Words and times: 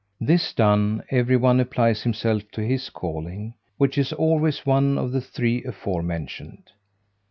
This 0.19 0.51
done, 0.51 1.03
every 1.11 1.37
one 1.37 1.59
applies 1.59 2.01
himself 2.01 2.41
to 2.53 2.61
his 2.65 2.89
calling, 2.89 3.53
which 3.77 3.99
is 3.99 4.11
always 4.11 4.65
one 4.65 4.97
of 4.97 5.11
the 5.11 5.21
three 5.21 5.63
afore 5.63 6.01
mentioned. 6.01 6.71